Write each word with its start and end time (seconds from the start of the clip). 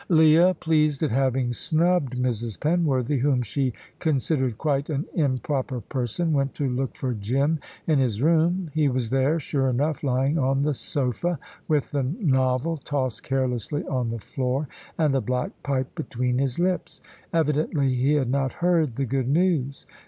Leah, 0.09 0.55
pleased 0.55 1.03
at 1.03 1.11
having 1.11 1.53
snubbed 1.53 2.17
Mrs. 2.17 2.57
Penworthy, 2.57 3.19
whom 3.19 3.43
she 3.43 3.71
considered 3.99 4.57
quite 4.57 4.89
an 4.89 5.05
improper 5.13 5.79
person, 5.79 6.33
went 6.33 6.55
to 6.55 6.67
look 6.67 6.95
for 6.95 7.13
Jim 7.13 7.59
in 7.85 7.99
his 7.99 8.19
room. 8.19 8.71
He 8.73 8.89
was 8.89 9.11
there, 9.11 9.39
sure 9.39 9.69
enough, 9.69 10.01
lying 10.03 10.39
on 10.39 10.63
the 10.63 10.73
sofa 10.73 11.37
with 11.67 11.91
the 11.91 12.01
novel 12.01 12.77
tossed 12.77 13.21
carelessly 13.21 13.83
on 13.85 14.09
the 14.09 14.17
floor, 14.17 14.67
and 14.97 15.13
a 15.13 15.21
black 15.21 15.51
pipe 15.61 15.93
between 15.93 16.39
his 16.39 16.57
lips. 16.57 16.99
Evidently 17.31 17.93
he 17.93 18.13
had 18.13 18.31
not 18.31 18.53
heard 18.53 18.95
the 18.95 19.05
good 19.05 19.27
news. 19.29 19.85